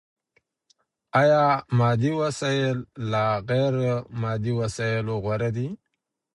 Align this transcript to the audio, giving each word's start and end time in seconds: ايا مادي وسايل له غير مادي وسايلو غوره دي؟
ايا 1.21 1.43
مادي 1.77 2.11
وسايل 2.21 2.77
له 3.11 3.23
غير 3.49 3.73
مادي 4.21 4.51
وسايلو 4.61 5.15
غوره 5.25 5.49
دي؟ 5.57 5.67